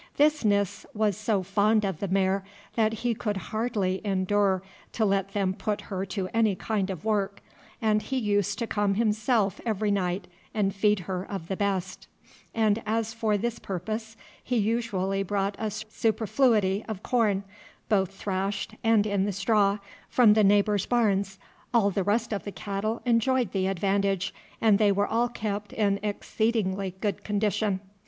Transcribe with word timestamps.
This 0.17 0.43
Nis 0.43 0.83
was 0.95 1.15
so 1.15 1.43
fond 1.43 1.85
of 1.85 1.99
the 1.99 2.07
mare 2.07 2.43
that 2.73 2.91
he 3.05 3.13
could 3.13 3.37
hardly 3.37 4.01
endure 4.03 4.63
to 4.93 5.05
let 5.05 5.33
them 5.33 5.53
put 5.53 5.81
her 5.81 6.07
to 6.07 6.27
any 6.33 6.55
kind 6.55 6.89
of 6.89 7.05
work, 7.05 7.43
and 7.83 8.01
he 8.01 8.17
used 8.17 8.57
to 8.57 8.65
come 8.65 8.95
himself 8.95 9.61
every 9.63 9.91
night 9.91 10.27
and 10.55 10.73
feed 10.73 11.01
her 11.01 11.21
of 11.29 11.49
the 11.49 11.55
best; 11.55 12.07
and 12.51 12.81
as 12.87 13.13
for 13.13 13.37
this 13.37 13.59
purpose 13.59 14.17
he 14.43 14.57
usually 14.57 15.21
brought 15.21 15.55
a 15.59 15.69
superfluity 15.69 16.83
of 16.87 17.03
corn, 17.03 17.43
both 17.87 18.11
thrashed 18.11 18.73
and 18.83 19.05
in 19.05 19.25
the 19.25 19.31
straw, 19.31 19.77
from 20.09 20.33
the 20.33 20.43
neighbours' 20.43 20.87
barns, 20.87 21.37
all 21.75 21.91
the 21.91 22.03
rest 22.03 22.33
of 22.33 22.43
the 22.43 22.51
cattle 22.51 23.03
enjoyed 23.05 23.51
the 23.51 23.67
advantage, 23.67 24.33
and 24.59 24.79
they 24.79 24.91
were 24.91 25.05
all 25.05 25.29
kept 25.29 25.71
in 25.71 25.99
exceedingly 26.01 26.95
good 27.01 27.23
condition. 27.23 27.79